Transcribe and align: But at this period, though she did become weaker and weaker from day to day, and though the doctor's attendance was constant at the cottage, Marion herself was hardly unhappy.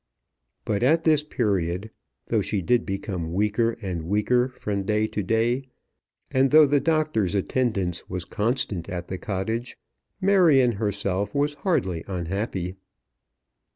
But 0.65 0.81
at 0.81 1.03
this 1.03 1.23
period, 1.23 1.91
though 2.25 2.41
she 2.41 2.63
did 2.63 2.87
become 2.87 3.33
weaker 3.35 3.77
and 3.83 4.05
weaker 4.07 4.47
from 4.49 4.81
day 4.81 5.05
to 5.05 5.21
day, 5.21 5.67
and 6.31 6.49
though 6.49 6.65
the 6.65 6.79
doctor's 6.79 7.35
attendance 7.35 8.09
was 8.09 8.25
constant 8.25 8.89
at 8.89 9.09
the 9.09 9.19
cottage, 9.19 9.77
Marion 10.19 10.71
herself 10.71 11.35
was 11.35 11.53
hardly 11.53 12.03
unhappy. 12.07 12.77